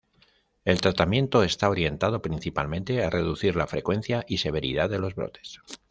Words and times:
El 0.65 0.81
tratamiento 0.81 1.43
está 1.43 1.69
orientado 1.69 2.23
principalmente 2.23 3.03
a 3.03 3.11
reducir 3.11 3.55
la 3.55 3.67
frecuencia 3.67 4.25
y 4.27 4.39
severidad 4.39 4.89
de 4.89 4.97
los 4.97 5.13
brotes. 5.13 5.59